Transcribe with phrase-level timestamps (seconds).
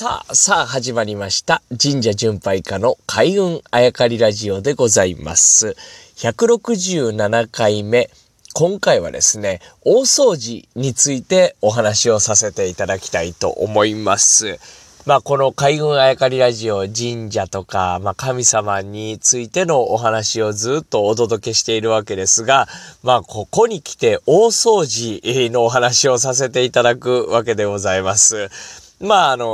[0.00, 1.60] さあ、さあ始まりました。
[1.70, 5.74] 神社巡拝家の開運あやかりラジオでございます。
[6.18, 8.08] 167回目。
[8.54, 14.60] 今回はですね、大掃除についてお話をさせていただきたいと思います。
[15.04, 22.68] まあ、この海軍あやかりラジオ、神社とか、まあ、神様についてのお話をずっとお届けしているわけですが、
[23.02, 28.48] まあ、ここに来て大掃除のお話をさせていただくわけでございます。
[29.00, 29.46] まあ、あの、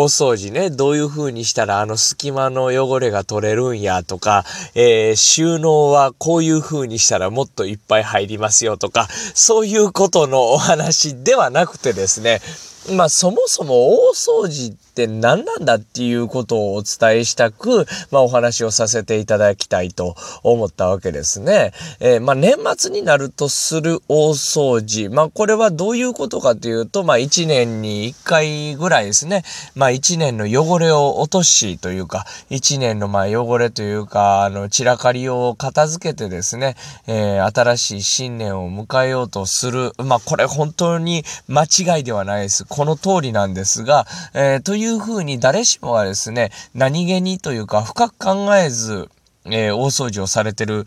[0.00, 12.42] 大掃除ね、どういう風にしたらあの隙間の汚れが取れるんやとか、えー、収納はこういう風にしたらもっといっぱい入りますよとか、そういうことのお話ではなくてですね、
[12.90, 21.72] まあそもそも大掃除って何なんだっていうことをお伝えしたく、まあお話をさせていただきたいと思ったわけですね。
[22.00, 25.10] えー、まあ年末になるとする大掃除。
[25.10, 29.44] まあこれはどういうことかというと、まあ1年に1回ぐらいですね。
[29.76, 36.74] まあ1年の汚れを落としというか、1年のまあ汚れというか、あの散らかりを片付けてですね、
[37.06, 39.92] えー、新しい新年を迎えようとする。
[39.98, 42.64] まあこれ本当に間違いではないです。
[42.72, 49.10] この通りなんですが、えー、というふうに誰しもがですね、何気にというか深く考えず、
[49.44, 50.86] えー、大掃除をされてる、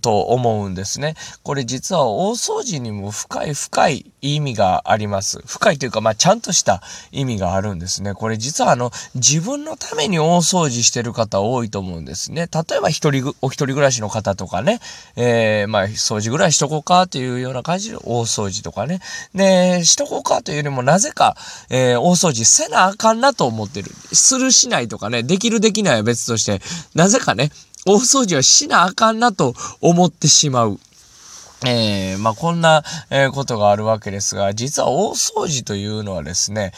[0.00, 1.16] と思うんですね。
[1.42, 5.42] これ実は大掃除にも深い深い意味があります。
[5.46, 6.82] 深いというか、まあ、ちゃんとした
[7.12, 8.14] 意味があるんですね。
[8.14, 12.48] これ実はあの、自分のために大掃除してる方多いと思うんですね。
[12.52, 14.80] 例えば一人、お一人暮らしの方とかね、
[15.16, 19.00] えー、まあ、掃除ぐらいしとこうかというような感じで大掃除とかね。
[19.34, 21.36] で、しとこうかというよりもなぜか、
[21.70, 23.90] えー、大掃除せなあかんなと思ってる。
[24.12, 26.60] するしないとかね、できるできないは別として、
[26.94, 27.50] なぜかね、
[27.86, 30.78] 大掃除はしなあかんなと思ってしまう。
[31.66, 36.72] えー、まあ、こんな、えー、ことがあるわけですが、実は大掃除というのはですね、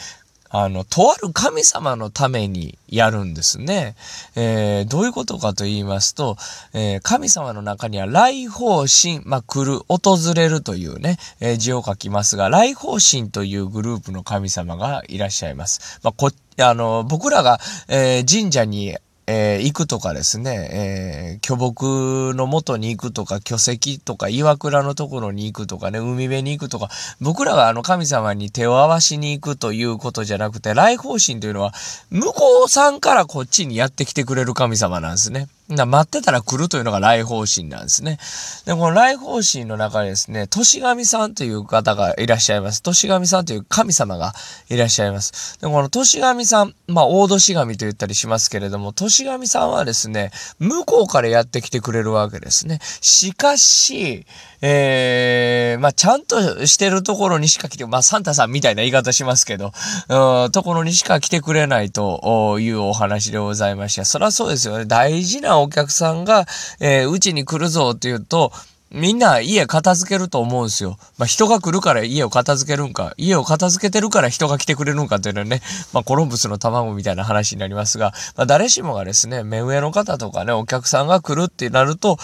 [0.55, 3.95] あの、とある神様のためにやるんですね。
[4.35, 6.37] えー、どういうことかと言いますと、
[6.73, 15.99] えー、神様の中には来訪神、まあ、来る、訪れるというね、えー、字を書きますが、来訪神というグループの神様がいらっしゃいます。
[16.03, 16.29] まあ、こ、
[16.59, 26.89] あの、僕らが、えー、神社にえー、行くとかですね、えー、巨木の元に行くとか、巨石とか、岩倉のところに行くとかね、海辺に行くとか、
[27.21, 31.73] 僕らがあの神様に手を合わしに行くということじゃなくて、来訪神というのは、
[32.09, 35.47] 向こうさんからこっちにやってきてくれる神様なんですね。
[35.69, 38.19] だ待ってたら来るというのが来訪神なんですね。
[38.65, 42.83] で、この来訪神の中にですね、年神さんという方がいらっしゃいます。
[42.83, 44.33] 年神さんという神様が
[44.69, 45.57] いらっしゃいます。
[45.59, 52.79] で、この年神さん、まあ、大年神と言ったりしますけれども、年神さんはですね、向こうからやってきてくれるわけですね。
[53.01, 54.25] しかし、
[54.61, 59.71] えー、まあ、ちゃんとしてるところにしか来て、まあ、サンタさんみたいな言い方しますけど、
[60.09, 64.05] うん、ところにしか来てくれないというお話でございました。
[64.05, 64.85] そりゃそうですよね。
[64.85, 66.45] 大事なお客さんが、
[66.79, 68.51] えー、うちに来るぞって言うと、
[68.93, 70.97] みんな家片付けると思うんですよ。
[71.17, 75.61] まあ、人が来るから家を片付けるんか、家を片付けてるから人が来てくれるんかっていうのはね、
[75.93, 82.17] まあ、コロンブスの卵みたいな話になりますが、まあ、誰しもがですね、目上の方とかね、お客さんが来るってなると、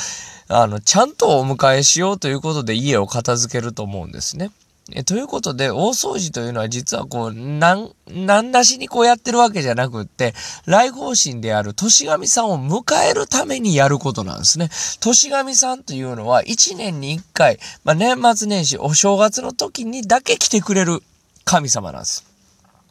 [0.48, 4.52] あの、ちゃんとお迎えしようということで家を片付けると思うんですね。
[4.94, 10.34] えということで、大掃除というのは実はこう、なん、なんなしにこうやってるわけじゃなくって、
[10.66, 14.70] 来訪神である年神さんを迎えるためにやることなんですね。
[15.00, 21.02] 年神さんというのは1年に1回、まあ、年末年始、お正月の時にだけ来てくれる
[21.46, 22.29] 神様なんです。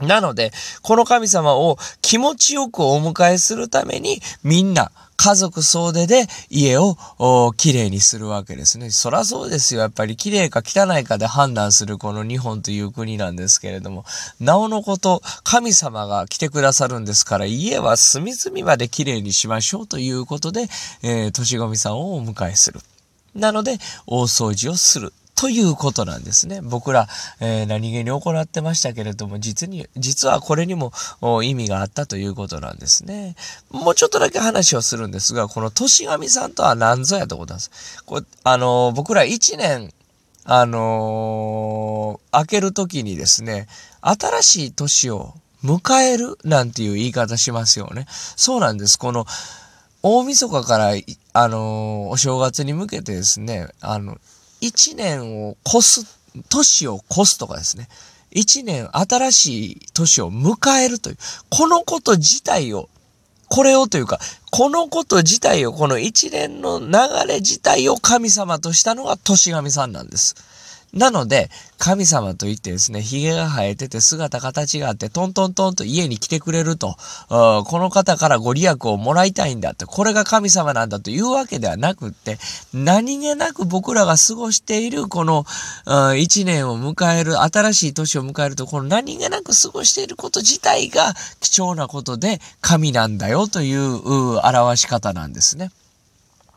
[0.01, 6.97] なので、この神様を気持ちよくお迎えするために、みんな、家族総出で家を
[7.57, 8.91] きれいにするわけですね。
[8.91, 9.81] そらそうですよ。
[9.81, 14.05] やっぱり綺麗か汚いかで判断するこの日本という国なんですけれども、
[14.39, 20.69] なおのこと、神様が来てくださるんですから、家は隅々まで綺麗にしましょうということで、
[21.03, 22.79] えー、年神さんをお迎えする。
[23.35, 25.13] なので、大掃除をする。
[25.41, 26.61] ということなんですね。
[26.63, 27.07] 僕ら、
[27.39, 30.93] えー、何気に行ってましたけれども、実に、実はこれにも
[31.45, 33.37] 意味があったということなんですね。
[33.71, 38.03] もうちょっとだけ話をするんですが、この年神さんとは何ぞやということなんです。
[38.05, 39.93] こあのー、僕ら一年、
[40.43, 43.69] あのー、明けるときにですね、
[44.01, 48.07] 新しい年を迎えるなんていう言い方しますよね。
[48.09, 48.99] そうなんです。
[48.99, 49.25] この、
[50.03, 50.95] 大晦日から、
[51.33, 54.19] あのー、お正月に向けてですね、あの、
[54.61, 56.19] 1年を越す、
[56.51, 57.89] 年を越すとかですね。
[58.33, 61.17] 1年新しい年を迎えるという、
[61.51, 62.89] このこと自体を、
[63.49, 64.21] これをというか、
[64.51, 66.87] このこと自体を、この一年の流
[67.27, 70.35] れ自体を神様としたのが年神さんなんです。
[70.95, 76.97] なので、神様といってですね、髭が生えてて姿形があって、トントントンと家に来てくれると、
[77.29, 82.39] この方からご利益をもらいたいんだって、これが神様なんだというわけではなくって、
[82.73, 85.45] 何気なく僕らが過ごしているこの、
[86.17, 95.71] 一年を迎える、新しい年を迎えると、この何気なく過ごしていること自体が貴重なことで神なんだよという表し方なんですね。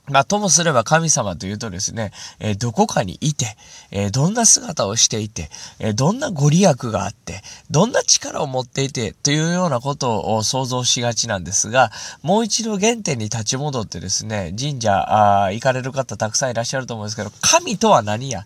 [0.09, 3.45] まあ、ともすれば神様というとですね、えー、どこかにいて、
[3.92, 5.50] えー、どんな姿をしていて、
[5.80, 11.92] えー、どんなご利益があって、どんな力を持っていて、というようなことを想像しがちなんですが、
[12.24, 18.45] もう一度原点に立ち戻ってですね、神社、あ行かれる方たくさんいらっしゃると思うんですけど、神とは何や、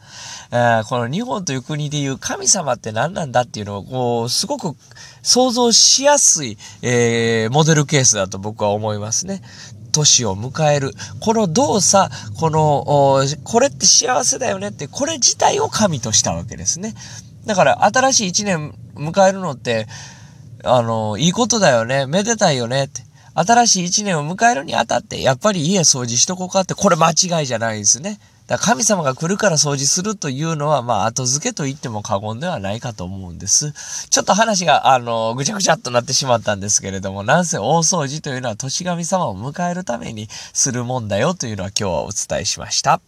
[0.51, 4.75] えこの日本という国でいう神様って何なんだっていうのを、こう、すごく
[5.24, 9.42] 想像しやすい、えモデルケースだと僕は思いますね。
[9.96, 10.92] 年を迎える。
[11.20, 16.94] この動作、この、これって幸せだよねって、これ自体を神としたわけですね。
[17.46, 19.88] だから新しい一年迎えるのって、
[20.64, 22.08] あの、いいことだよね。
[22.08, 23.04] めでたいよねって。
[23.36, 28.20] 新しい一年を迎えるにあたって、やっぱり家掃除しとこうかって、これ間違いじゃないですね。
[28.48, 33.74] だ神様が来るから掃除するというのは、まあ、後付けと言っても過言ではないかと思うんです。
[34.10, 43.02] ちょっと話が、あの、ぐちゃぐちゃっとなってしまったんですけれども、なんせ大掃除というのは年神様を迎えるためにするもんだよというのは今日はお伝えしました。